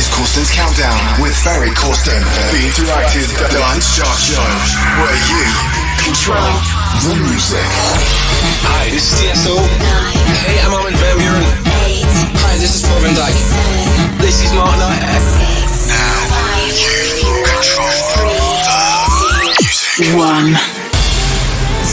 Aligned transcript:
is 0.00 0.08
Corsten's 0.16 0.50
Countdown 0.50 1.20
with 1.20 1.36
Ferry 1.44 1.68
Corsten, 1.76 2.16
the 2.52 2.60
interactive 2.64 3.28
dance 3.52 3.96
chart 3.96 4.16
show 4.16 4.40
where 4.96 5.20
you 5.28 5.44
control 6.00 6.40
the 7.04 7.20
music. 7.28 7.68
Hi, 8.64 8.88
this 8.88 9.12
is 9.12 9.20
Tiësto. 9.20 9.60
Hey, 10.40 10.56
I'm 10.64 10.72
Armin 10.72 10.96
van 10.96 11.16
Buuren. 11.20 11.44
Hi, 12.40 12.56
this 12.56 12.80
is 12.80 12.88
Paul 12.88 13.00
van 13.04 13.12
Dyk. 13.12 13.36
This 14.24 14.40
is 14.40 14.56
Mark 14.56 14.72
Knight. 14.80 15.04
Now 15.92 16.16
you 16.72 16.96
control 17.44 17.92
the 18.16 19.52
music. 19.60 20.16
One. 20.16 20.56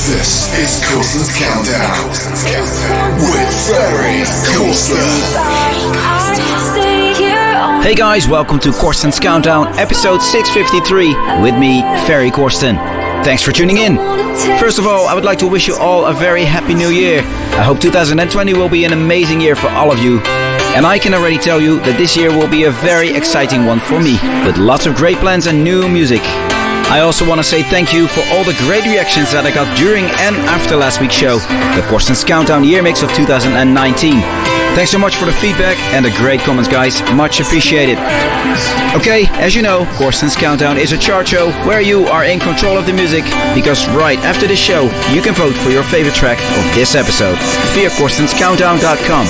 This 0.07 0.47
is 0.55 0.79
Corsten's 0.87 1.35
Countdown 1.35 2.07
with 3.19 3.51
Ferry 3.67 4.23
Corsten. 4.55 6.46
Hey 7.87 7.95
guys, 7.95 8.27
welcome 8.27 8.59
to 8.59 8.73
Corsten's 8.73 9.17
Countdown, 9.17 9.67
episode 9.79 10.21
653, 10.21 11.41
with 11.41 11.57
me, 11.57 11.79
Ferry 12.05 12.29
Corsten. 12.29 12.75
Thanks 13.23 13.41
for 13.41 13.53
tuning 13.53 13.77
in. 13.77 13.95
First 14.59 14.77
of 14.77 14.85
all, 14.85 15.07
I 15.07 15.13
would 15.13 15.23
like 15.23 15.39
to 15.39 15.47
wish 15.47 15.69
you 15.69 15.77
all 15.77 16.05
a 16.05 16.13
very 16.13 16.43
happy 16.43 16.73
new 16.73 16.89
year. 16.89 17.21
I 17.21 17.63
hope 17.63 17.79
2020 17.79 18.53
will 18.55 18.67
be 18.67 18.83
an 18.83 18.91
amazing 18.91 19.39
year 19.39 19.55
for 19.55 19.69
all 19.69 19.89
of 19.89 19.99
you. 19.99 20.19
And 20.75 20.85
I 20.85 20.99
can 20.99 21.13
already 21.13 21.37
tell 21.37 21.61
you 21.61 21.79
that 21.79 21.97
this 21.97 22.17
year 22.17 22.29
will 22.29 22.49
be 22.49 22.65
a 22.65 22.71
very 22.71 23.15
exciting 23.15 23.65
one 23.65 23.79
for 23.79 24.01
me, 24.01 24.19
with 24.45 24.57
lots 24.57 24.85
of 24.85 24.93
great 24.93 25.19
plans 25.19 25.47
and 25.47 25.63
new 25.63 25.87
music. 25.87 26.19
I 26.91 26.99
also 26.99 27.25
want 27.25 27.39
to 27.39 27.43
say 27.43 27.63
thank 27.63 27.93
you 27.93 28.09
for 28.09 28.19
all 28.35 28.43
the 28.43 28.55
great 28.67 28.83
reactions 28.83 29.31
that 29.31 29.45
I 29.45 29.55
got 29.55 29.67
during 29.77 30.03
and 30.03 30.35
after 30.51 30.75
last 30.75 30.99
week's 30.99 31.15
show, 31.15 31.37
the 31.39 31.87
Corsten's 31.87 32.21
Countdown 32.21 32.65
Year 32.65 32.83
Mix 32.83 33.01
of 33.01 33.13
2019. 33.13 34.46
Thanks 34.77 34.91
so 34.91 34.99
much 34.99 35.15
for 35.15 35.25
the 35.25 35.33
feedback 35.33 35.75
and 35.97 36.05
the 36.05 36.13
great 36.21 36.39
comments, 36.41 36.69
guys. 36.69 37.01
Much 37.13 37.39
appreciated. 37.39 37.97
Okay, 38.93 39.25
as 39.41 39.55
you 39.55 39.63
know, 39.63 39.89
Corsten's 39.97 40.35
Countdown 40.35 40.77
is 40.77 40.91
a 40.91 40.97
chart 40.99 41.27
show 41.27 41.49
where 41.65 41.81
you 41.81 42.05
are 42.05 42.25
in 42.25 42.39
control 42.39 42.77
of 42.77 42.85
the 42.85 42.93
music 42.93 43.23
because 43.55 43.89
right 43.97 44.19
after 44.19 44.45
this 44.45 44.59
show, 44.59 44.83
you 45.09 45.23
can 45.23 45.33
vote 45.33 45.55
for 45.65 45.71
your 45.71 45.81
favorite 45.81 46.13
track 46.13 46.37
of 46.37 46.75
this 46.75 46.93
episode 46.93 47.39
via 47.73 47.89
CorstensCountdown.com. 47.97 49.25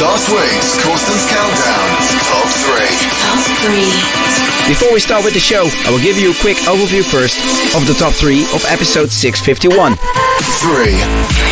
Last 0.00 0.32
week's 0.32 0.82
Corsten's 0.82 1.28
Countdown 1.28 2.00
Top 2.24 2.48
3. 2.48 2.80
Top 3.20 3.44
three. 3.60 4.49
Before 4.68 4.92
we 4.92 5.00
start 5.00 5.24
with 5.24 5.34
the 5.34 5.40
show, 5.40 5.68
I 5.86 5.90
will 5.90 6.00
give 6.00 6.16
you 6.16 6.30
a 6.30 6.34
quick 6.40 6.56
overview 6.68 7.02
first 7.02 7.38
of 7.74 7.86
the 7.86 7.94
top 7.94 8.12
three 8.12 8.42
of 8.54 8.64
episode 8.68 9.10
651. 9.10 9.96
3. 9.96 10.02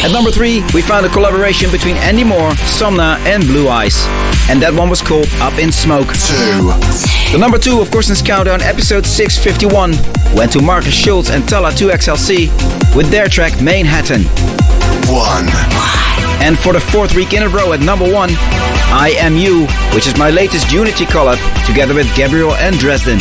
At 0.04 0.12
number 0.12 0.30
three, 0.30 0.62
we 0.72 0.82
found 0.82 1.04
a 1.04 1.08
collaboration 1.08 1.70
between 1.70 1.96
Andy 1.96 2.22
Moore, 2.24 2.50
Somna, 2.78 3.18
and 3.26 3.42
Blue 3.44 3.68
Eyes, 3.68 3.96
and 4.48 4.62
that 4.62 4.72
one 4.72 4.88
was 4.88 5.02
called 5.02 5.26
Up 5.40 5.58
in 5.58 5.72
Smoke. 5.72 6.08
2. 6.08 7.32
The 7.32 7.38
number 7.38 7.58
two 7.58 7.80
of 7.80 7.90
course, 7.90 8.08
Corsten's 8.08 8.22
Countdown, 8.22 8.62
episode 8.62 9.04
651, 9.04 9.92
went 10.36 10.52
to 10.52 10.62
Markus 10.62 10.94
Schulz 10.94 11.30
and 11.30 11.42
Talla 11.44 11.72
2XLC 11.72 12.48
with 12.94 13.10
their 13.10 13.28
track 13.28 13.60
Manhattan. 13.60 14.22
1. 15.10 16.17
And 16.40 16.58
for 16.58 16.72
the 16.72 16.80
fourth 16.80 17.14
week 17.14 17.32
in 17.32 17.42
a 17.42 17.48
row 17.48 17.72
at 17.72 17.80
number 17.80 18.10
one, 18.10 18.30
I 18.90 19.14
Am 19.18 19.36
You, 19.36 19.66
which 19.94 20.06
is 20.06 20.16
my 20.16 20.30
latest 20.30 20.72
Unity 20.72 21.04
collab 21.04 21.38
together 21.66 21.94
with 21.94 22.12
Gabriel 22.14 22.54
and 22.54 22.78
Dresden. 22.78 23.18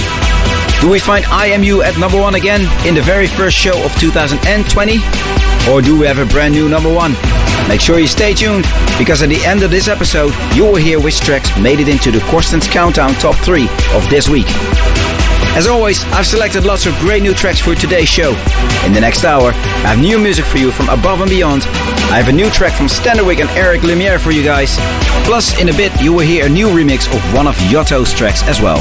Do 0.82 0.90
we 0.90 1.00
find 1.00 1.26
I 1.26 1.48
Am 1.48 1.64
You 1.64 1.82
at 1.82 1.98
number 1.98 2.20
one 2.20 2.36
again 2.36 2.62
in 2.88 2.96
the 2.96 3.02
very 3.02 3.28
first 3.28 3.58
show 3.58 3.84
of 3.84 3.94
2020? 4.00 5.00
Or 5.70 5.82
do 5.82 6.00
we 6.00 6.06
have 6.06 6.20
a 6.20 6.26
brand 6.26 6.54
new 6.54 6.70
number 6.70 6.94
one? 6.94 7.14
Make 7.68 7.82
sure 7.82 8.00
you 8.00 8.08
stay 8.08 8.34
tuned, 8.34 8.66
because 8.98 9.22
at 9.22 9.30
the 9.30 9.44
end 9.44 9.64
of 9.64 9.72
this 9.72 9.88
episode, 9.90 10.34
you 10.56 10.64
will 10.64 10.76
hear 10.76 11.02
which 11.02 11.20
tracks 11.20 11.50
made 11.60 11.80
it 11.80 11.90
into 11.90 12.12
the 12.12 12.22
Corsten's 12.30 12.68
Countdown 12.68 13.14
Top 13.16 13.36
3 13.44 13.68
of 13.94 14.10
this 14.10 14.30
week. 14.30 14.48
As 15.58 15.66
always, 15.66 16.04
I've 16.14 16.28
selected 16.28 16.66
lots 16.66 16.86
of 16.86 16.94
great 17.00 17.24
new 17.24 17.34
tracks 17.34 17.60
for 17.60 17.74
today's 17.74 18.08
show. 18.08 18.30
In 18.86 18.94
the 18.94 19.02
next 19.02 19.26
hour, 19.26 19.50
I 19.50 19.88
have 19.90 19.98
new 19.98 20.20
music 20.20 20.46
for 20.46 20.60
you 20.60 20.72
from 20.72 20.88
above 20.88 21.20
and 21.20 21.32
beyond. 21.32 21.64
I 22.14 22.22
have 22.22 22.28
a 22.28 22.32
new 22.32 22.48
track 22.52 22.74
from 22.74 22.86
Standerwick 22.86 23.42
and 23.42 23.50
Eric 23.58 23.82
Lumiere 23.82 24.20
for 24.20 24.30
you 24.30 24.44
guys. 24.44 24.76
Plus, 25.26 25.60
in 25.60 25.70
a 25.70 25.74
bit, 25.74 26.00
you 26.00 26.14
will 26.14 26.20
hear 26.20 26.46
a 26.46 26.50
new 26.50 26.68
remix 26.68 27.12
of 27.12 27.34
one 27.34 27.48
of 27.48 27.56
Yotto's 27.74 28.14
tracks 28.14 28.44
as 28.44 28.62
well. 28.62 28.78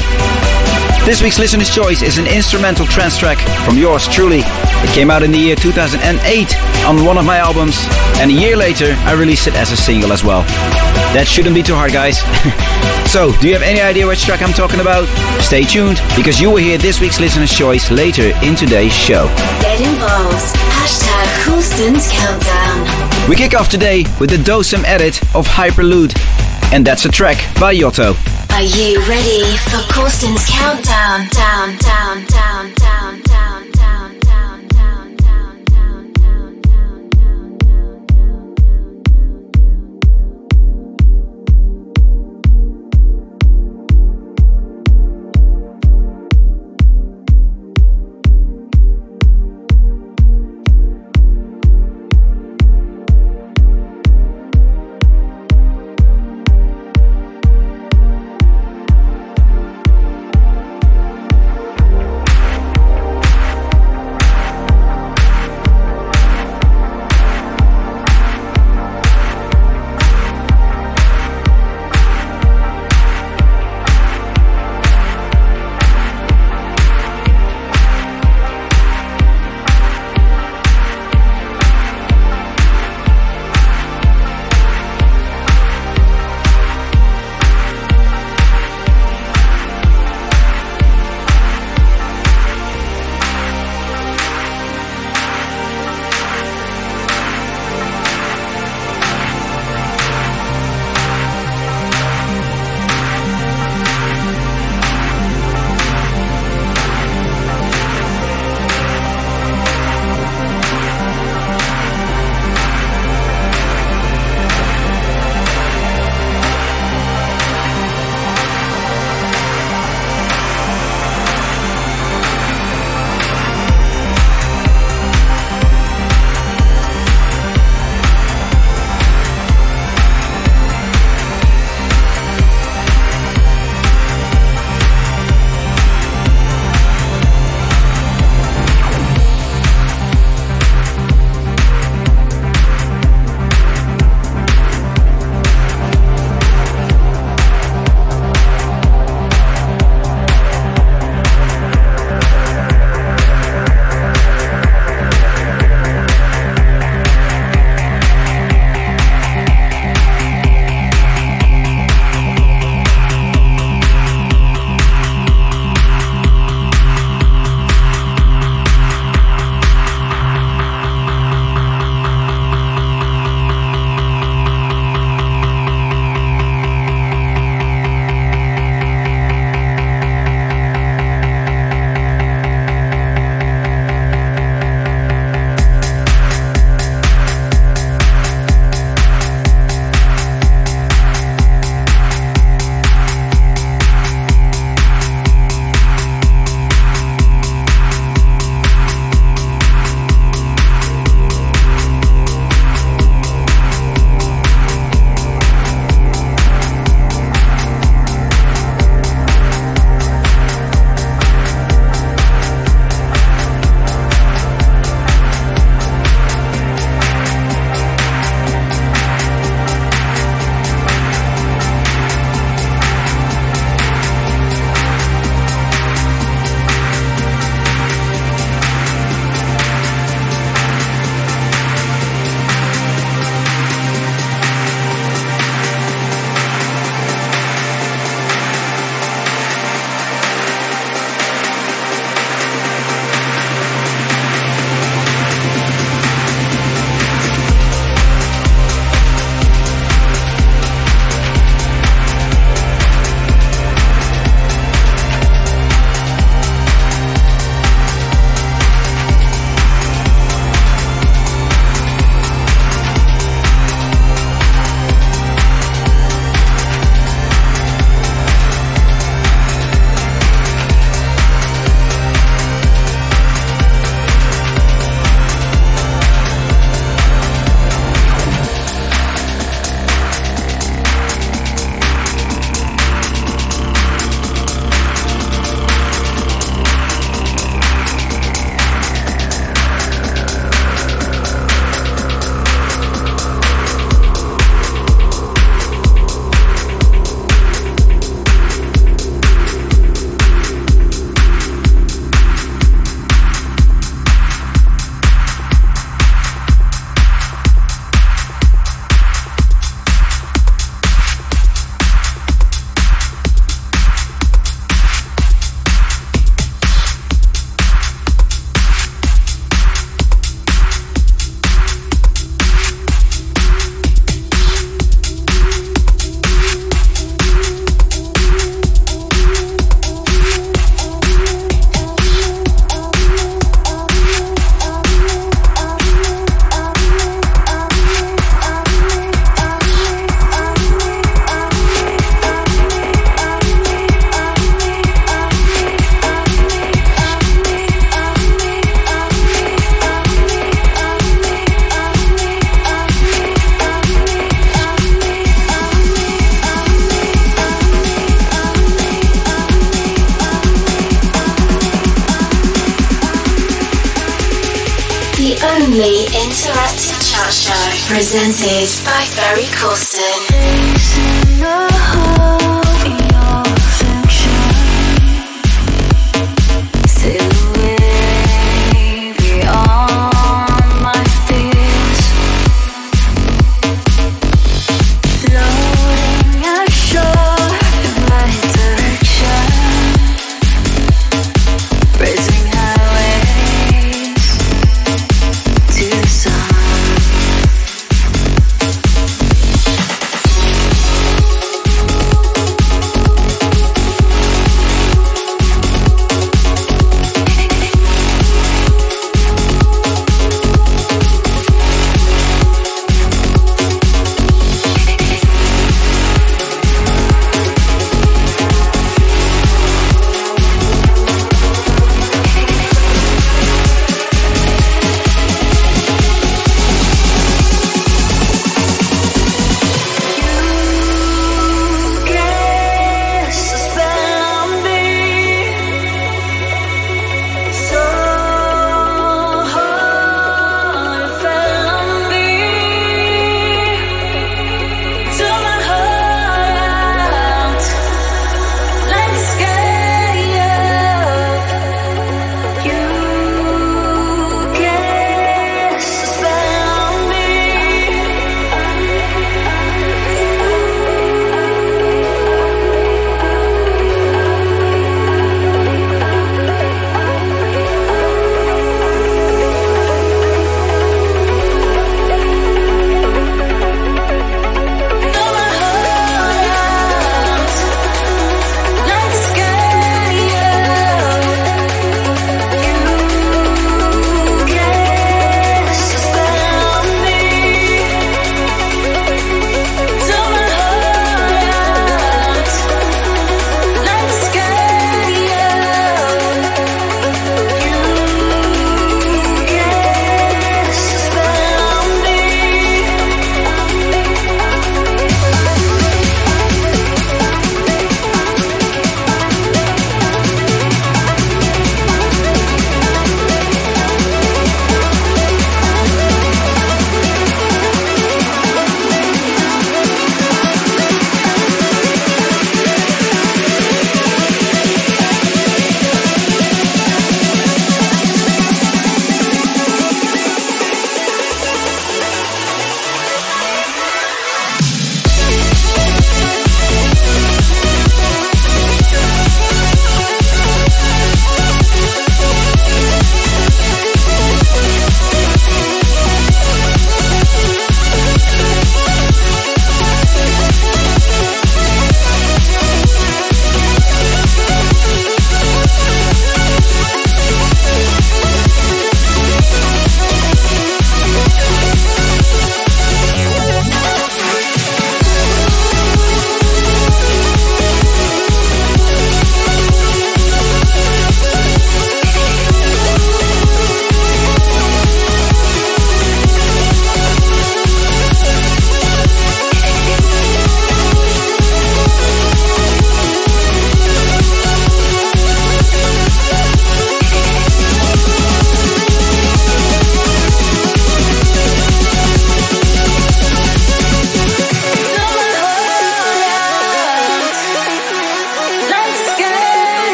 This 1.07 1.23
week's 1.23 1.39
Listener's 1.39 1.73
Choice 1.73 2.01
is 2.01 2.17
an 2.17 2.27
instrumental 2.27 2.85
trance 2.85 3.17
track 3.17 3.37
from 3.65 3.77
yours 3.77 4.09
truly. 4.09 4.41
It 4.43 4.93
came 4.93 5.09
out 5.09 5.23
in 5.23 5.31
the 5.31 5.37
year 5.37 5.55
2008 5.55 6.57
on 6.83 7.05
one 7.05 7.17
of 7.17 7.23
my 7.23 7.37
albums, 7.37 7.77
and 8.19 8.29
a 8.29 8.33
year 8.33 8.57
later, 8.57 8.93
I 9.07 9.13
released 9.13 9.47
it 9.47 9.55
as 9.55 9.71
a 9.71 9.77
single 9.77 10.11
as 10.11 10.25
well. 10.25 10.41
That 11.15 11.25
shouldn't 11.25 11.55
be 11.55 11.63
too 11.63 11.75
hard, 11.75 11.93
guys. 11.93 12.19
so, 13.09 13.31
do 13.39 13.47
you 13.47 13.53
have 13.53 13.61
any 13.61 13.79
idea 13.79 14.05
which 14.05 14.25
track 14.25 14.41
I'm 14.41 14.51
talking 14.51 14.81
about? 14.81 15.07
Stay 15.41 15.63
tuned, 15.63 16.01
because 16.17 16.41
you 16.41 16.49
will 16.49 16.57
hear 16.57 16.77
this 16.77 16.99
week's 16.99 17.21
Listener's 17.21 17.55
Choice 17.55 17.89
later 17.89 18.35
in 18.43 18.57
today's 18.57 18.91
show. 18.91 19.27
Get 19.63 19.79
involved. 19.79 20.43
Hashtag 20.75 21.23
Countdown. 22.11 23.29
We 23.29 23.37
kick 23.37 23.55
off 23.55 23.69
today 23.69 24.03
with 24.19 24.29
the 24.29 24.43
Dosem 24.43 24.83
edit 24.83 25.23
of 25.33 25.47
Hyperlude, 25.47 26.19
and 26.73 26.85
that's 26.85 27.05
a 27.05 27.09
track 27.09 27.37
by 27.57 27.73
Yotto. 27.73 28.17
Are 28.57 28.63
you 28.63 28.99
ready 29.01 29.55
for 29.69 29.77
Corsten's 29.93 30.43
Countdown? 30.49 31.27
Down, 31.29 31.77
down, 31.77 31.77
down, 31.77 32.25
down, 32.25 32.73
down, 32.73 32.96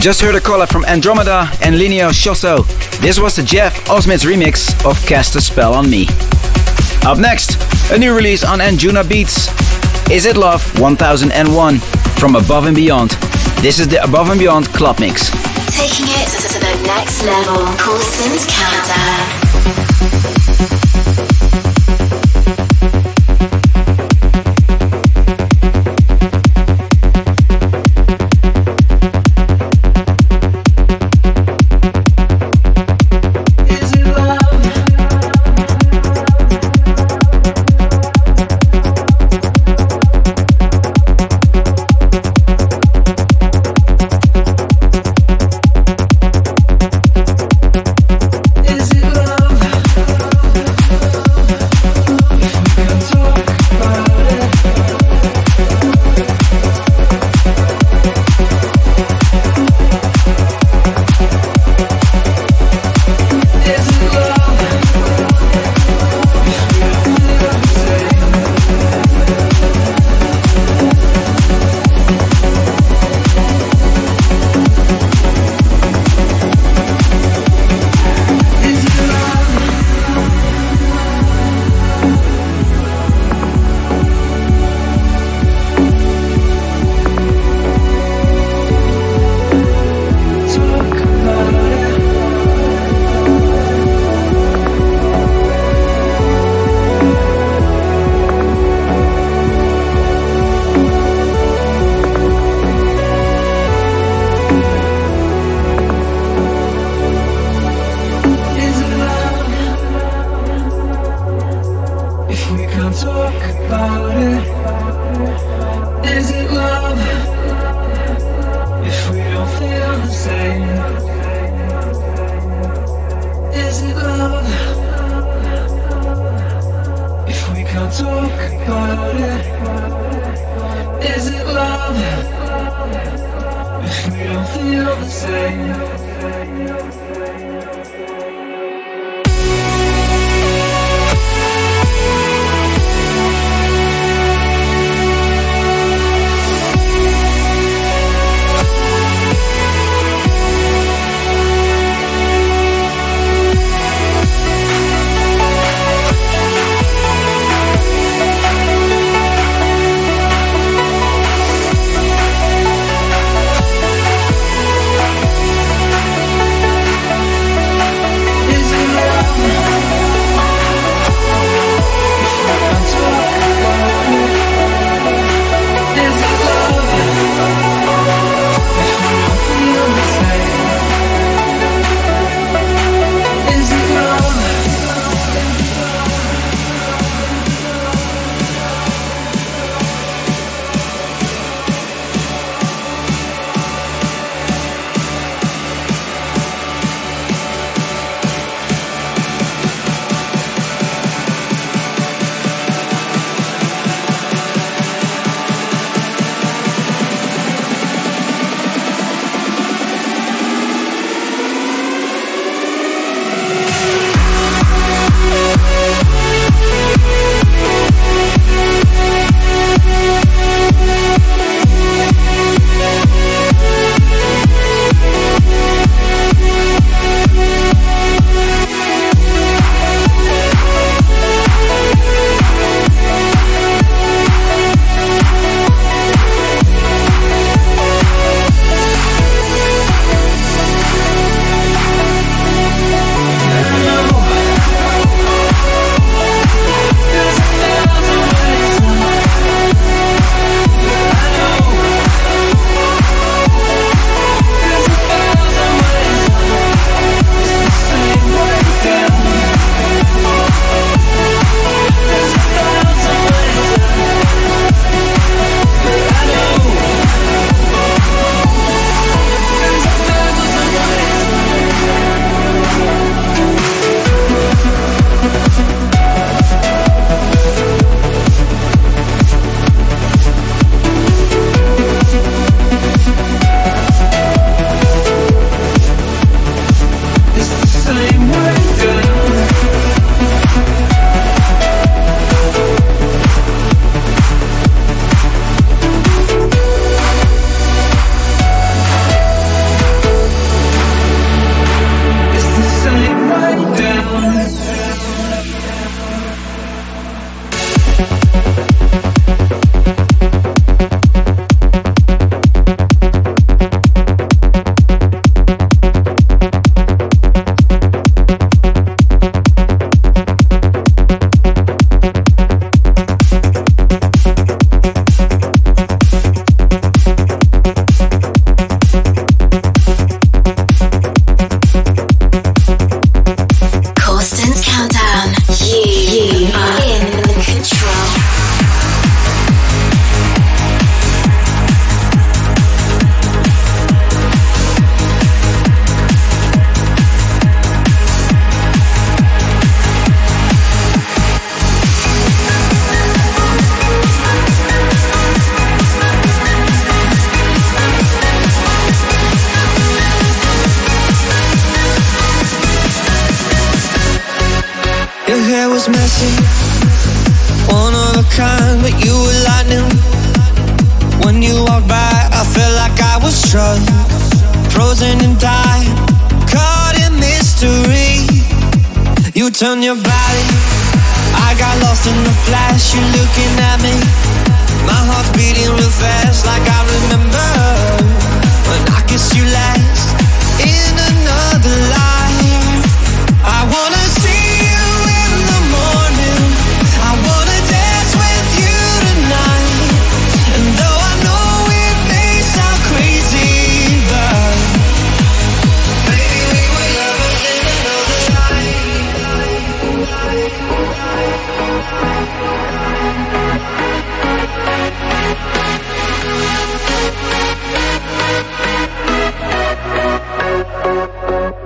just 0.00 0.20
heard 0.20 0.34
a 0.34 0.40
caller 0.40 0.66
from 0.66 0.84
Andromeda 0.86 1.48
and 1.62 1.76
Lineo 1.76 2.10
Shoso. 2.10 2.66
This 3.00 3.20
was 3.20 3.36
the 3.36 3.44
Jeff 3.44 3.74
Osmits 3.84 4.24
remix 4.24 4.74
of 4.84 4.98
Cast 5.06 5.36
a 5.36 5.40
Spell 5.40 5.72
on 5.72 5.88
Me. 5.88 6.08
Up 7.06 7.18
next, 7.18 7.56
a 7.92 7.98
new 7.98 8.12
release 8.12 8.42
on 8.42 8.58
Anjunabeats. 8.58 9.50
Is 10.10 10.26
It 10.26 10.36
Love 10.36 10.62
1001 10.80 11.78
from 12.18 12.34
Above 12.34 12.66
and 12.66 12.74
Beyond. 12.74 13.10
This 13.62 13.78
is 13.78 13.86
the 13.86 14.02
Above 14.02 14.30
and 14.30 14.40
Beyond 14.40 14.66
Club 14.68 14.98
Mix. 14.98 15.30
Taking 15.70 16.06
it 16.08 16.28
to 16.42 16.58
the 16.58 16.86
next 16.88 17.22
level. 17.24 17.64
Corsten's 17.78 18.46
Countdown. 18.46 19.43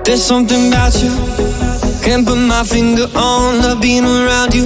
There's 0.09 0.25
something 0.25 0.68
about 0.68 0.94
you. 1.03 1.11
Can't 2.01 2.27
put 2.27 2.38
my 2.38 2.64
finger 2.64 3.05
on 3.14 3.61
love 3.61 3.83
being 3.83 4.07
around 4.07 4.55
you. 4.55 4.64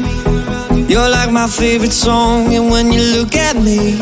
You're 0.86 1.08
like 1.08 1.32
my 1.32 1.48
favorite 1.48 1.90
song, 1.90 2.54
and 2.54 2.70
when 2.70 2.92
you 2.92 3.02
look 3.18 3.34
at 3.34 3.56
me 3.56 3.98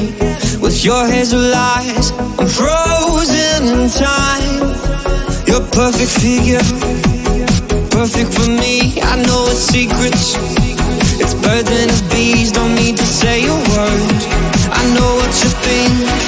with 0.61 0.85
your 0.85 1.07
hazel 1.07 1.41
eyes, 1.55 2.11
I'm 2.39 2.47
frozen 2.47 3.73
in 3.73 3.89
time. 3.89 4.69
Your 5.49 5.63
perfect 5.73 6.13
figure, 6.21 6.61
perfect 7.89 8.35
for 8.35 8.51
me. 8.51 9.01
I 9.01 9.17
know 9.25 9.47
it's 9.49 9.61
secrets. 9.61 10.37
It's 11.23 11.33
birds 11.33 11.71
and 11.71 11.91
it's 11.91 12.03
bees, 12.13 12.53
don't 12.53 12.75
need 12.75 12.99
to 12.99 13.07
say 13.07 13.47
a 13.47 13.55
word. 13.55 14.13
I 14.77 14.85
know 14.93 15.15
what 15.17 15.33
you 15.43 15.49
think. 15.65 16.20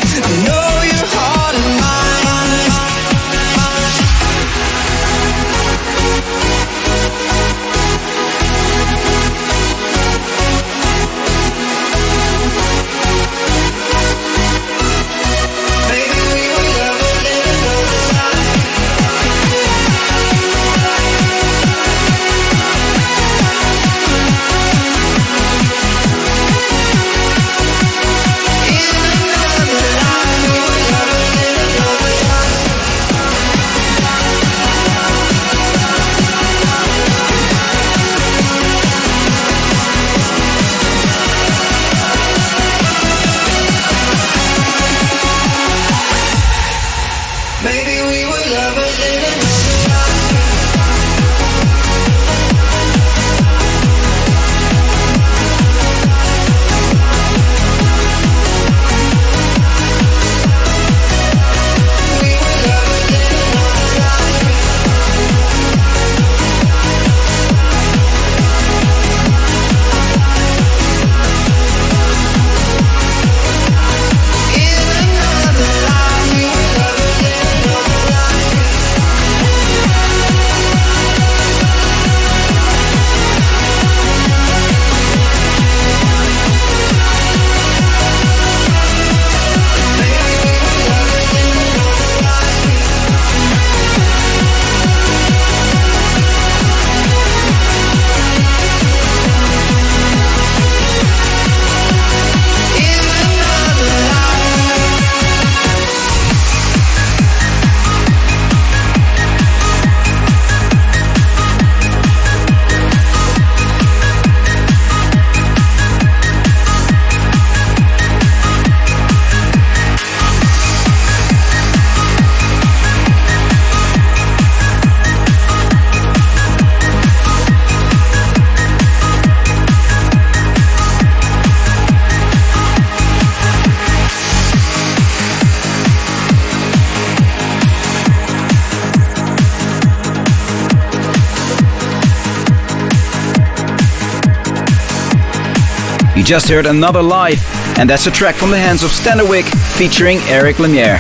Just 146.33 146.49
heard 146.49 146.65
Another 146.65 147.03
Life, 147.03 147.45
and 147.79 147.91
that's 147.91 148.07
a 148.07 148.11
track 148.11 148.37
from 148.37 148.51
the 148.51 148.57
hands 148.57 148.83
of 148.83 148.91
Standerwick 148.91 149.45
featuring 149.77 150.17
Eric 150.29 150.59
Lumiere. 150.59 150.99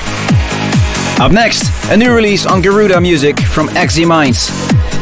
Up 1.18 1.32
next, 1.32 1.70
a 1.90 1.96
new 1.96 2.14
release 2.14 2.44
on 2.44 2.60
Garuda 2.60 3.00
Music 3.00 3.40
from 3.40 3.68
Exy 3.68 4.06
Minds. 4.06 4.48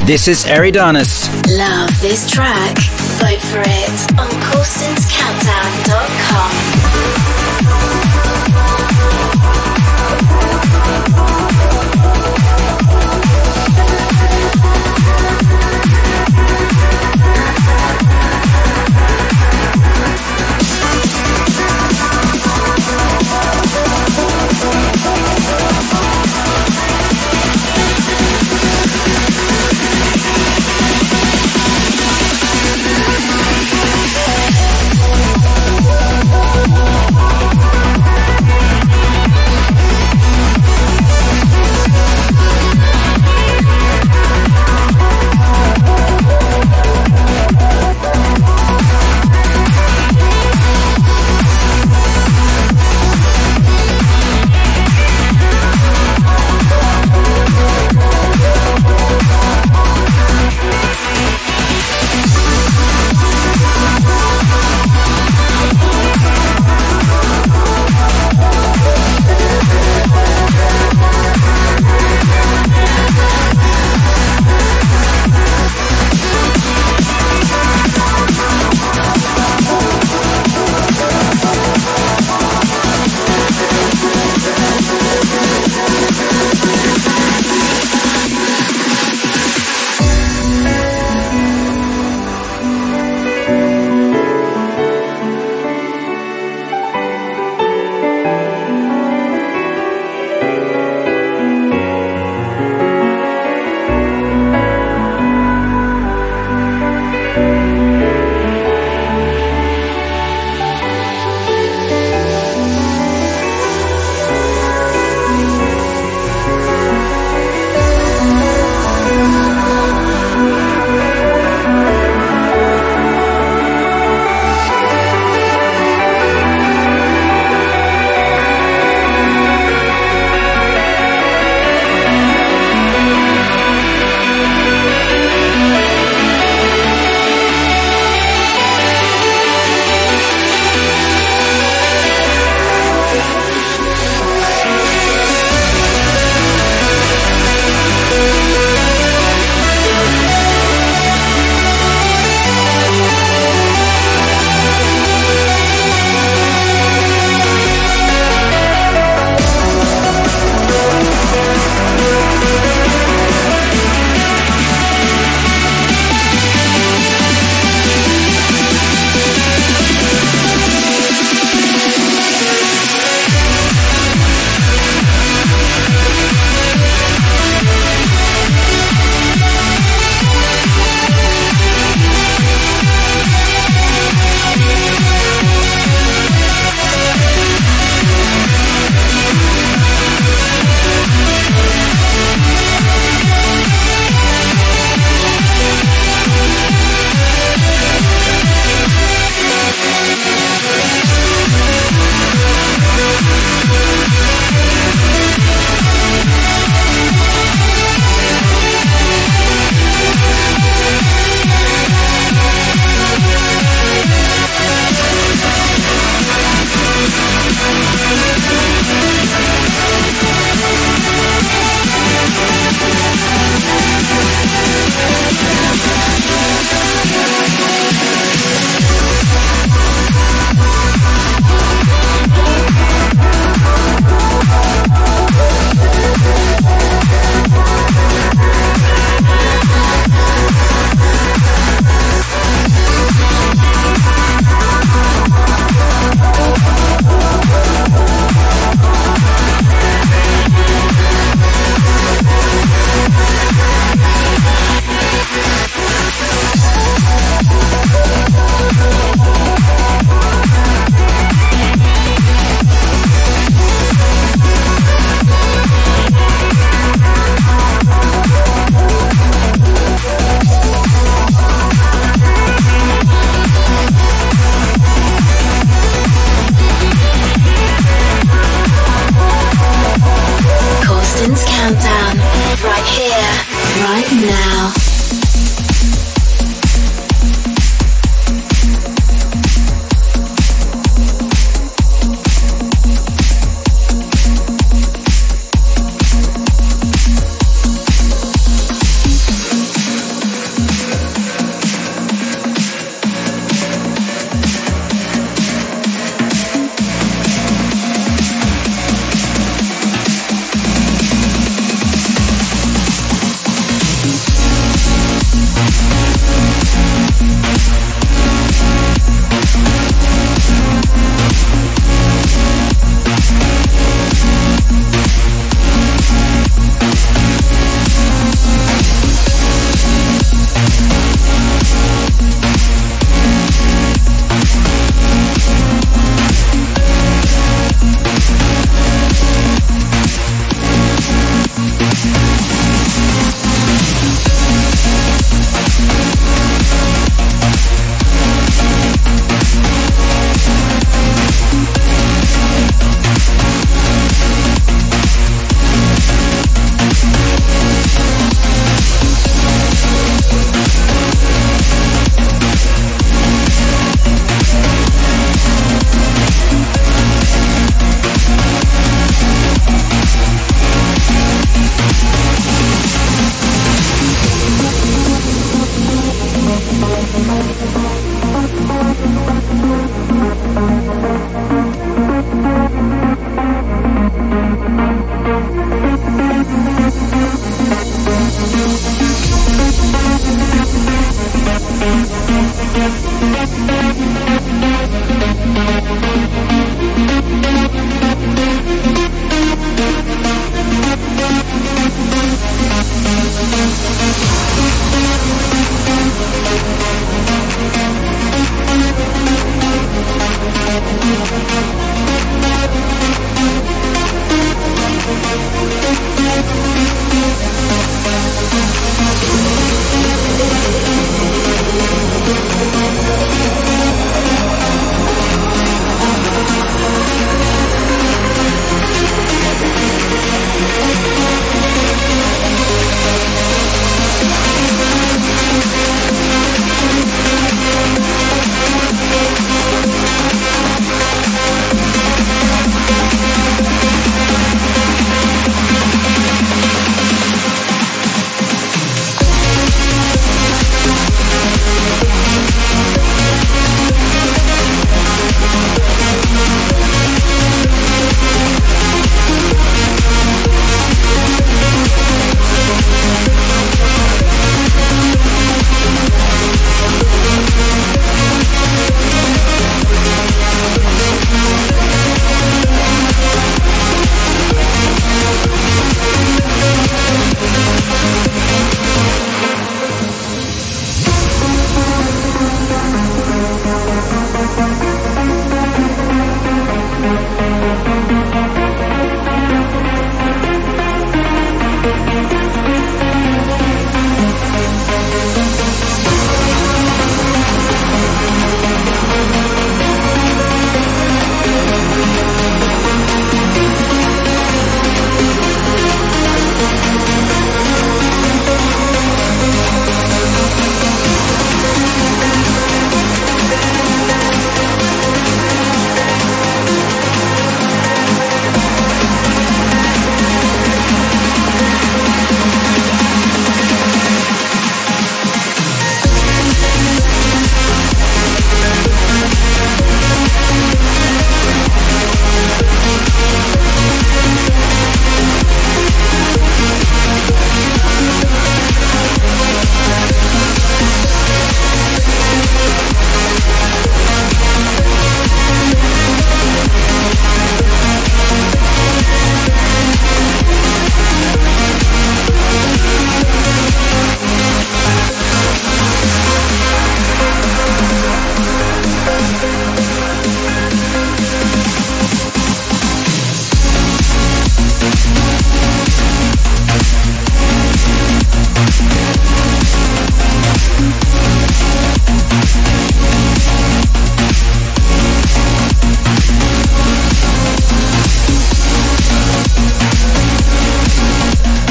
This 0.06 0.28
is 0.28 0.44
Eridanus. 0.44 1.26
Love 1.58 2.00
this 2.00 2.30
track? 2.30 2.78
Vote 3.18 3.40
for 3.40 3.62
it 3.66 4.29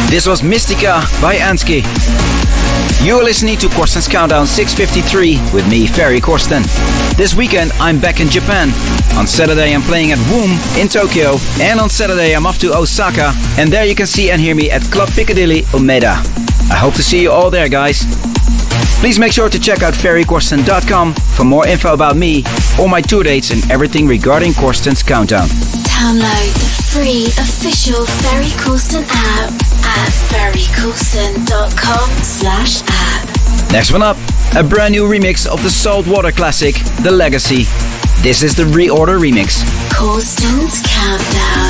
This 0.09 0.25
was 0.25 0.41
Mystica 0.41 1.03
by 1.21 1.35
Ansky. 1.35 1.83
You're 3.05 3.23
listening 3.23 3.59
to 3.59 3.67
Corsten's 3.67 4.07
Countdown 4.07 4.47
653 4.47 5.53
with 5.53 5.69
me, 5.69 5.85
Ferry 5.85 6.19
Corsten. 6.19 6.63
This 7.15 7.35
weekend, 7.35 7.71
I'm 7.73 7.99
back 7.99 8.19
in 8.19 8.27
Japan. 8.27 8.69
On 9.19 9.27
Saturday, 9.27 9.71
I'm 9.71 9.83
playing 9.83 10.11
at 10.11 10.17
WOMB 10.17 10.81
in 10.81 10.87
Tokyo, 10.87 11.37
and 11.61 11.79
on 11.79 11.91
Saturday, 11.91 12.35
I'm 12.35 12.47
off 12.47 12.57
to 12.61 12.75
Osaka, 12.75 13.33
and 13.59 13.71
there 13.71 13.85
you 13.85 13.93
can 13.93 14.07
see 14.07 14.31
and 14.31 14.41
hear 14.41 14.55
me 14.55 14.71
at 14.71 14.81
Club 14.91 15.09
Piccadilly, 15.09 15.61
Umeda. 15.77 16.17
I 16.71 16.75
hope 16.75 16.95
to 16.95 17.03
see 17.03 17.21
you 17.21 17.31
all 17.31 17.51
there, 17.51 17.69
guys. 17.69 18.03
Please 19.01 19.19
make 19.19 19.31
sure 19.31 19.47
to 19.47 19.59
check 19.59 19.83
out 19.83 19.93
ferrycorsten.com 19.93 21.13
for 21.13 21.43
more 21.43 21.67
info 21.67 21.93
about 21.93 22.17
me, 22.17 22.43
all 22.79 22.87
my 22.87 23.01
tour 23.01 23.21
dates, 23.21 23.51
and 23.51 23.69
everything 23.69 24.07
regarding 24.07 24.53
Corsten's 24.53 25.03
Countdown. 25.03 25.47
Download 25.85 26.53
the 26.55 26.83
free 26.91 27.27
official 27.37 28.07
Ferry 28.07 28.51
Corsten 28.57 29.05
app 29.07 29.68
at 29.89 30.11
ferrycorsten.com 30.29 32.09
slash 32.23 32.83
app. 32.87 33.71
Next 33.71 33.91
one 33.91 34.01
up, 34.01 34.17
a 34.55 34.63
brand 34.63 34.93
new 34.93 35.05
remix 35.07 35.45
of 35.47 35.61
the 35.63 35.69
saltwater 35.69 36.31
classic, 36.31 36.75
The 37.03 37.11
Legacy. 37.11 37.65
This 38.21 38.43
is 38.43 38.55
the 38.55 38.63
ReOrder 38.63 39.19
remix. 39.19 39.63
Corsten's 39.95 40.81
Countdown. 40.83 41.68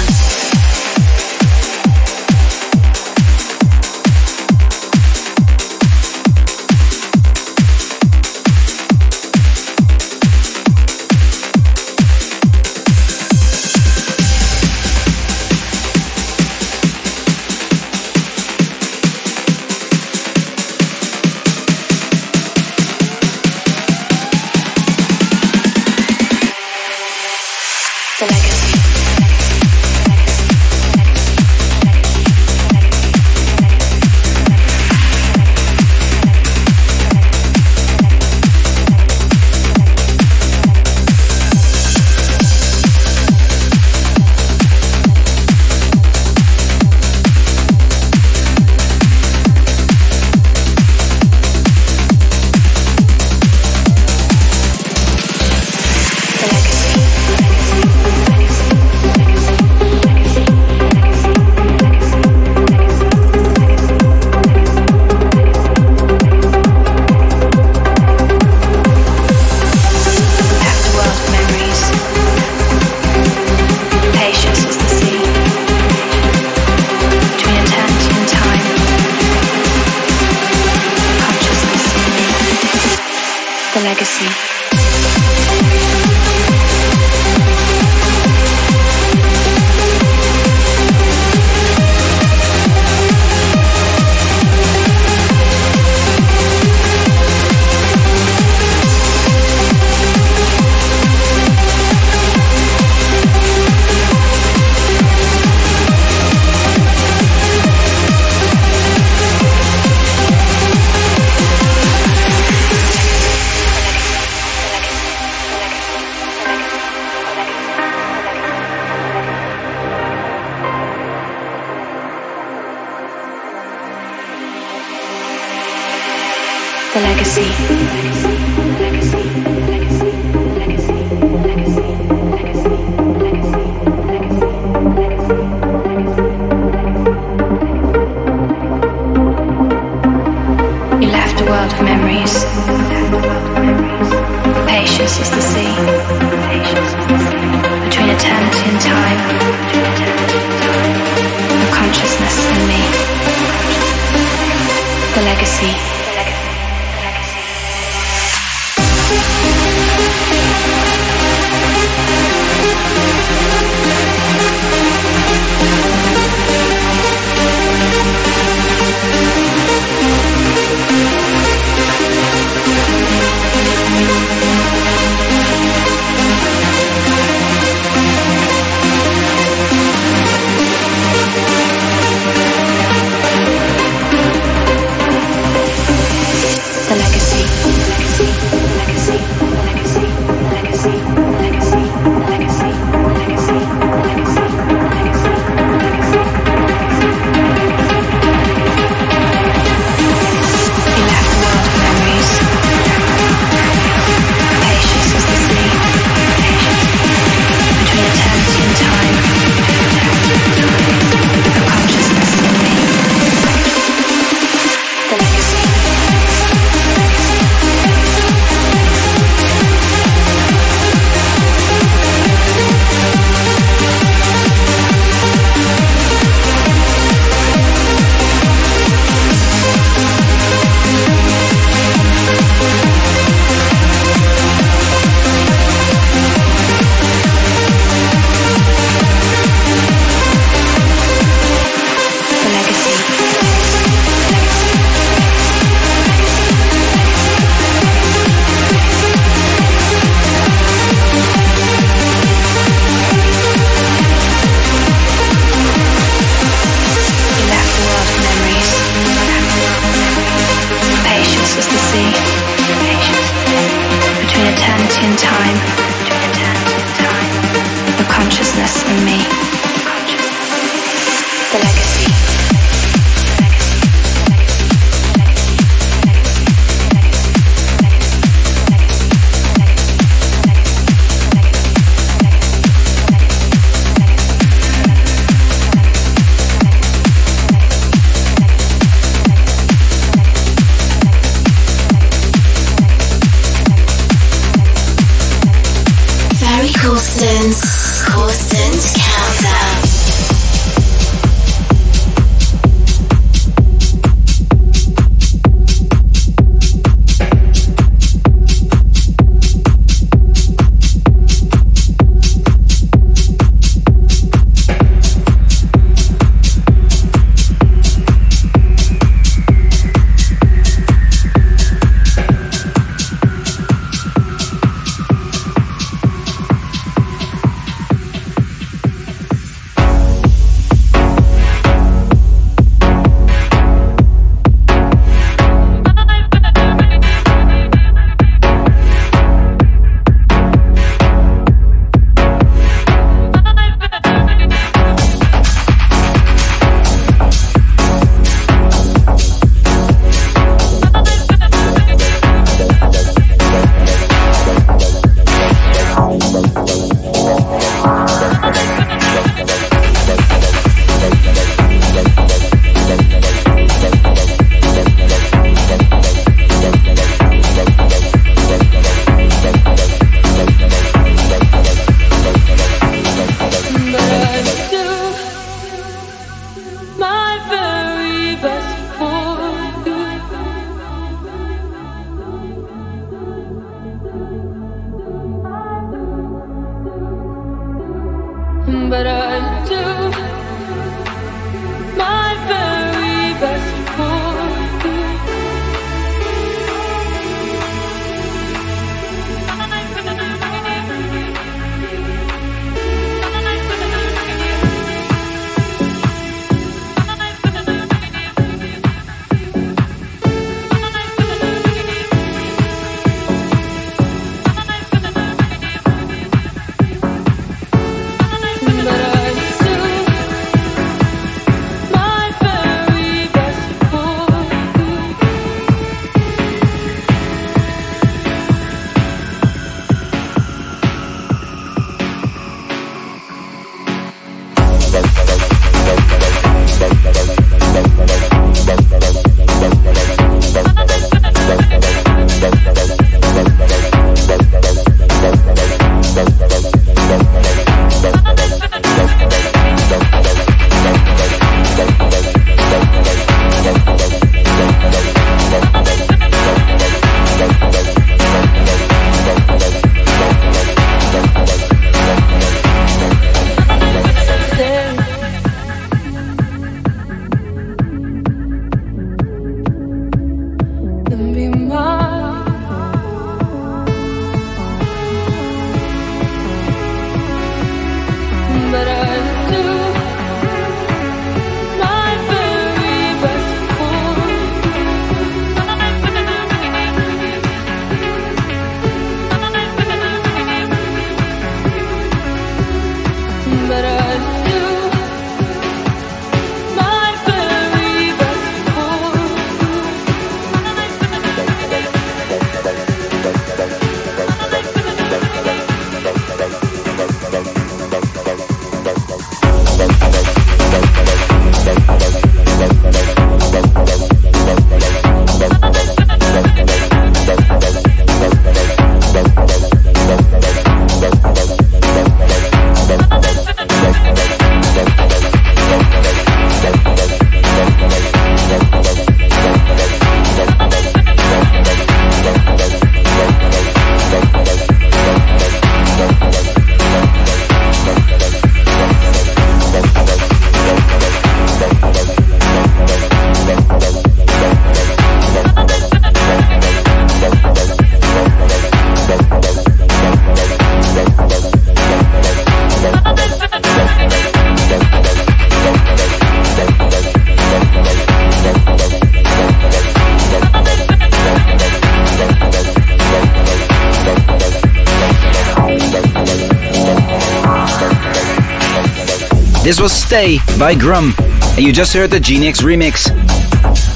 Stay 570.10 570.40
by 570.58 570.74
Grum, 570.74 571.14
and 571.20 571.60
you 571.60 571.72
just 571.72 571.94
heard 571.94 572.10
the 572.10 572.18
Genix 572.18 572.64
remix. 572.64 573.12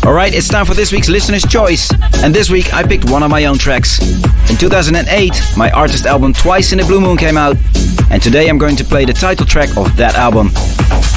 Alright, 0.06 0.36
it's 0.36 0.48
time 0.48 0.64
for 0.64 0.76
this 0.76 0.92
week's 0.92 1.10
Listener's 1.10 1.44
Choice, 1.44 1.92
and 2.24 2.36
this 2.36 2.52
week 2.52 2.72
I 2.72 2.84
picked 2.84 3.10
one 3.10 3.24
of 3.24 3.32
my 3.32 3.46
own 3.46 3.58
tracks. 3.58 4.00
In 4.48 4.56
2008, 4.56 5.42
my 5.58 5.72
artist 5.72 6.06
album 6.06 6.32
Twice 6.32 6.72
in 6.72 6.78
the 6.78 6.84
Blue 6.84 7.02
Moon 7.02 7.18
came 7.18 7.36
out, 7.36 7.58
and 8.12 8.22
today 8.22 8.48
I'm 8.48 8.60
going 8.60 8.76
to 8.76 8.84
play 8.84 9.06
the 9.06 9.14
title 9.14 9.44
track 9.44 9.76
of 9.76 9.98
that 9.98 10.14
album. 10.14 10.52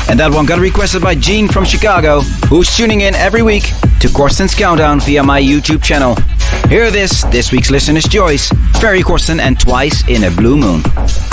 And 0.09 0.19
that 0.19 0.31
one 0.33 0.47
got 0.47 0.61
requested 0.61 1.03
by 1.03 1.15
Gene 1.15 1.47
from 1.47 1.67
Chicago, 1.67 2.23
who's 2.49 2.75
tuning 2.75 3.03
in 3.03 3.15
every 3.15 3.43
week 3.43 3.65
to 4.01 4.09
Corsten's 4.09 4.55
Countdown 4.55 5.01
via 5.01 5.23
my 5.23 5.43
YouTube 5.43 5.83
channel. 5.83 6.17
Hear 6.71 6.91
this, 6.91 7.21
this 7.25 7.53
week's 7.53 7.71
Listener's 7.71 8.09
Choice, 8.09 8.49
Ferry 8.81 9.03
Corsten 9.03 9.41
and 9.41 9.61
Twice 9.61 10.09
in 10.09 10.25
a 10.25 10.31
Blue 10.31 10.57
Moon. 10.57 10.81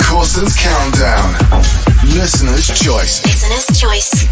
Corsten's 0.02 0.54
Countdown. 0.54 1.83
Listener's 2.12 2.66
choice. 2.68 3.24
Listener's 3.24 3.80
choice. 3.80 4.23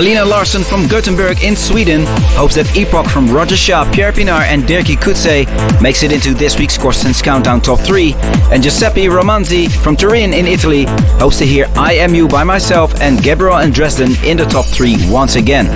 Alina 0.00 0.24
Larsson 0.24 0.64
from 0.64 0.88
Gothenburg 0.88 1.42
in 1.42 1.54
Sweden 1.54 2.04
hopes 2.32 2.54
that 2.54 2.74
Epoch 2.74 3.06
from 3.06 3.30
Roger 3.30 3.54
Shah, 3.54 3.84
Pierre 3.92 4.12
Pienaar 4.12 4.40
and 4.44 4.62
Dirkie 4.62 4.96
Coetzee 4.96 5.44
makes 5.82 6.02
it 6.02 6.10
into 6.10 6.32
this 6.32 6.58
week's 6.58 6.78
Corsten's 6.78 7.20
Countdown 7.20 7.60
Top 7.60 7.80
3. 7.80 8.14
And 8.50 8.62
Giuseppe 8.62 9.08
Romanzi 9.08 9.70
from 9.70 9.98
Turin 9.98 10.32
in 10.32 10.46
Italy 10.46 10.86
hopes 11.18 11.36
to 11.40 11.44
hear 11.44 11.66
I 11.76 11.92
Am 11.96 12.14
You 12.14 12.28
by 12.28 12.44
myself 12.44 12.98
and 13.02 13.22
Gabriel 13.22 13.58
and 13.58 13.74
Dresden 13.74 14.12
in 14.24 14.38
the 14.38 14.46
top 14.46 14.64
3 14.64 14.96
once 15.10 15.36
again. 15.36 15.66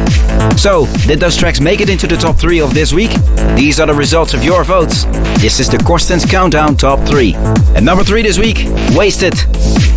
So, 0.56 0.86
did 1.06 1.20
those 1.20 1.36
tracks 1.36 1.60
make 1.60 1.82
it 1.82 1.90
into 1.90 2.06
the 2.06 2.16
top 2.16 2.36
3 2.36 2.62
of 2.62 2.72
this 2.72 2.94
week? 2.94 3.10
These 3.56 3.78
are 3.78 3.86
the 3.86 3.92
results 3.92 4.32
of 4.32 4.42
your 4.42 4.64
votes. 4.64 5.04
This 5.42 5.60
is 5.60 5.68
the 5.68 5.76
Corsten's 5.76 6.24
Countdown 6.24 6.76
Top 6.78 6.98
3. 7.00 7.34
At 7.76 7.82
number 7.82 8.02
3 8.02 8.22
this 8.22 8.38
week, 8.38 8.56
Wasted. 8.96 9.34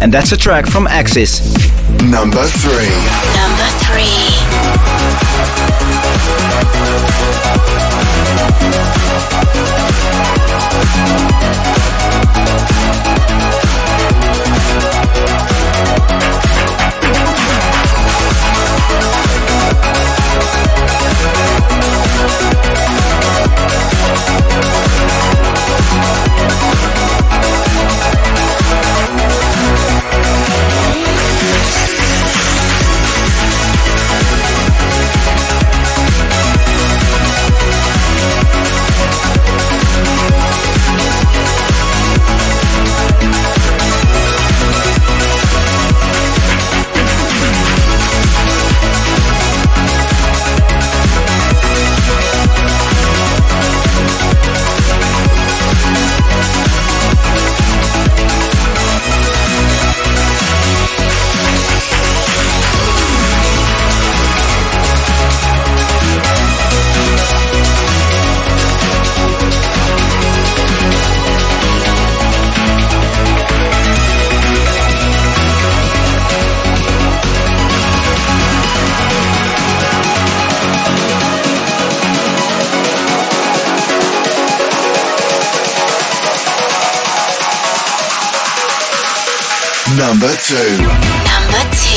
And 0.02 0.14
that's 0.14 0.34
a 0.34 0.38
track 0.38 0.66
from 0.66 0.86
Axis. 0.86 1.40
Number 2.04 2.44
3. 2.44 2.74
Number 3.36 3.68
3. 3.86 4.17
Shh. 4.18 5.77
Number 90.28 90.42
two. 90.42 90.56
Number 91.24 91.64
two. 91.72 91.97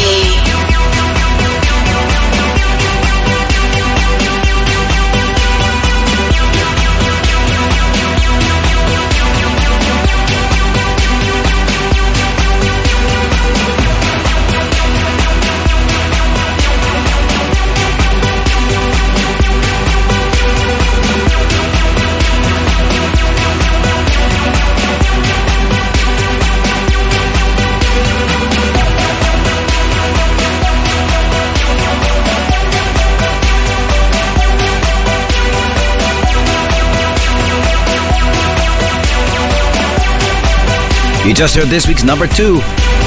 Just 41.41 41.57
heard 41.57 41.69
this 41.69 41.89
week's 41.89 42.05
number 42.05 42.27
two. 42.27 42.61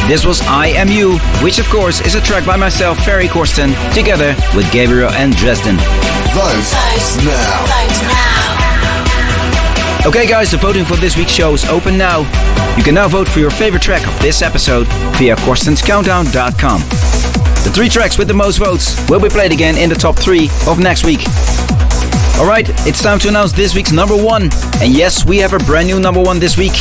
This 0.07 0.25
was 0.25 0.41
I 0.47 0.69
Am 0.69 0.87
You, 0.87 1.19
which 1.43 1.59
of 1.59 1.69
course 1.69 2.01
is 2.01 2.15
a 2.15 2.21
track 2.21 2.43
by 2.47 2.55
myself, 2.55 2.97
Ferry 3.05 3.27
Corsten, 3.27 3.75
together 3.93 4.35
with 4.55 4.65
Gabriel 4.71 5.11
and 5.11 5.35
Dresden. 5.35 5.75
Vote, 6.33 6.65
Vote 6.65 7.25
now. 7.25 7.63
Vote 7.69 8.01
now. 10.01 10.07
Okay, 10.09 10.25
guys, 10.25 10.49
the 10.49 10.57
voting 10.57 10.83
for 10.83 10.95
this 10.95 11.15
week's 11.15 11.31
show 11.31 11.53
is 11.53 11.63
open 11.65 11.95
now. 11.95 12.21
You 12.75 12.81
can 12.81 12.95
now 12.95 13.07
vote 13.07 13.27
for 13.27 13.37
your 13.37 13.51
favorite 13.51 13.83
track 13.83 14.07
of 14.07 14.19
this 14.19 14.41
episode 14.41 14.87
via 15.19 15.35
CorstensCountdown.com. 15.35 16.79
The 16.81 17.71
three 17.71 17.87
tracks 17.87 18.17
with 18.17 18.27
the 18.27 18.33
most 18.33 18.57
votes 18.57 18.97
will 19.11 19.19
be 19.19 19.29
played 19.29 19.51
again 19.51 19.77
in 19.77 19.89
the 19.89 19.95
top 19.95 20.15
three 20.15 20.49
of 20.65 20.79
next 20.79 21.05
week. 21.05 21.19
Alright, 22.39 22.67
it's 22.87 22.99
time 22.99 23.19
to 23.19 23.27
announce 23.27 23.51
this 23.51 23.75
week's 23.75 23.91
number 23.91 24.17
one. 24.17 24.49
And 24.81 24.91
yes, 24.91 25.23
we 25.23 25.37
have 25.37 25.53
a 25.53 25.59
brand 25.59 25.85
new 25.85 25.99
number 25.99 26.19
one 26.19 26.39
this 26.39 26.57
week. 26.57 26.73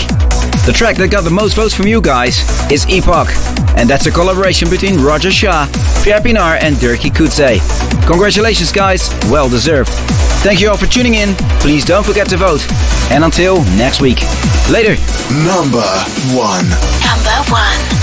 The 0.64 0.72
track 0.72 0.96
that 0.98 1.08
got 1.10 1.24
the 1.24 1.30
most 1.30 1.56
votes 1.56 1.74
from 1.74 1.88
you 1.88 2.00
guys 2.00 2.38
is 2.70 2.86
Epoch, 2.88 3.26
and 3.76 3.90
that's 3.90 4.06
a 4.06 4.12
collaboration 4.12 4.70
between 4.70 5.02
Roger 5.02 5.32
Shah, 5.32 5.66
Pierre 6.04 6.20
Pienaar, 6.20 6.62
and 6.62 6.76
Dirkie 6.76 7.10
Coetzee. 7.10 7.58
Congratulations, 8.06 8.70
guys, 8.70 9.10
well 9.28 9.48
deserved. 9.48 9.90
Thank 10.46 10.60
you 10.60 10.70
all 10.70 10.76
for 10.76 10.86
tuning 10.86 11.14
in. 11.14 11.34
Please 11.58 11.84
don't 11.84 12.06
forget 12.06 12.28
to 12.28 12.36
vote. 12.36 12.64
And 13.10 13.24
until 13.24 13.64
next 13.76 14.00
week. 14.00 14.20
Later. 14.70 14.94
Number 15.42 15.82
one. 16.30 16.70
Number 17.02 17.50
one. 17.50 18.01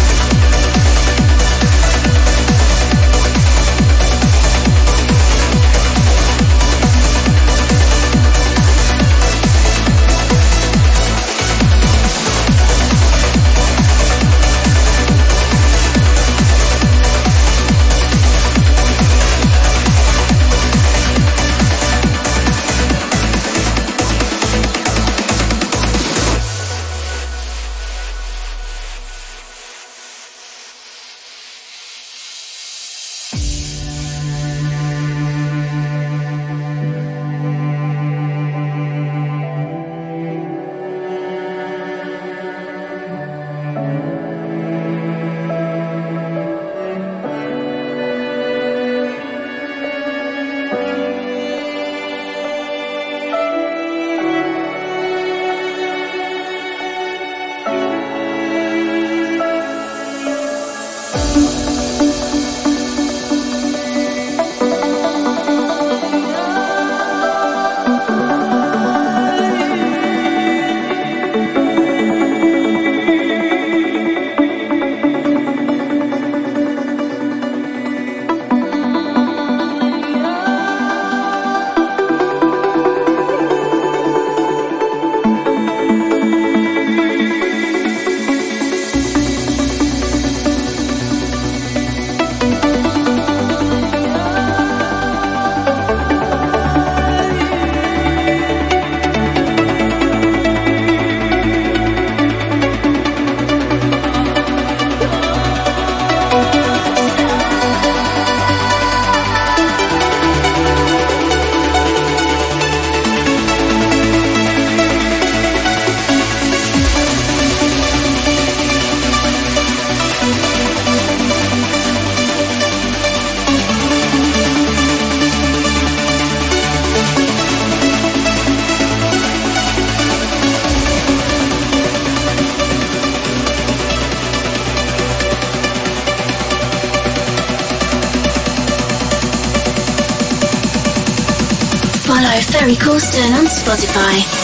Ferry 142.70 142.78
Corsten 142.78 143.34
on 143.34 143.48
Spotify. 143.48 144.39